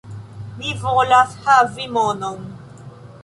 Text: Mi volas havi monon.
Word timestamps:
Mi 0.61 0.71
volas 0.85 1.35
havi 1.49 1.85
monon. 1.99 2.41